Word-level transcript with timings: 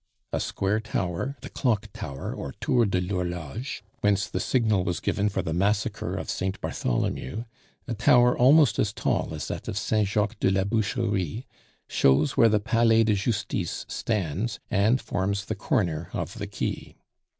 A 0.33 0.39
square 0.39 0.79
tower 0.79 1.37
the 1.41 1.49
Clock 1.51 1.89
Tower, 1.93 2.33
or 2.33 2.53
Tour 2.59 2.85
de 2.85 2.99
l'Horloge, 2.99 3.83
whence 3.99 4.25
the 4.27 4.39
signal 4.39 4.83
was 4.83 4.99
given 4.99 5.29
for 5.29 5.43
the 5.43 5.53
massacre 5.53 6.15
of 6.15 6.27
Saint 6.27 6.59
Bartholomew 6.59 7.43
a 7.87 7.93
tower 7.93 8.35
almost 8.35 8.79
as 8.79 8.93
tall 8.93 9.31
as 9.31 9.47
that 9.47 9.67
of 9.67 9.77
Saint 9.77 10.07
Jacques 10.07 10.39
de 10.39 10.49
la 10.49 10.63
Boucherie, 10.63 11.45
shows 11.87 12.35
where 12.35 12.49
the 12.49 12.59
Palais 12.59 13.03
de 13.03 13.13
Justice 13.13 13.85
stands, 13.89 14.59
and 14.71 14.99
forms 14.99 15.45
the 15.45 15.53
corner 15.53 16.09
of 16.13 16.33
the 16.39 16.47
quay. 16.47 16.95